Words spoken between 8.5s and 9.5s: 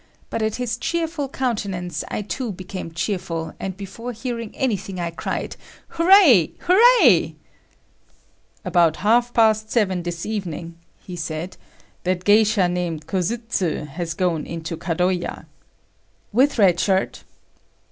"About half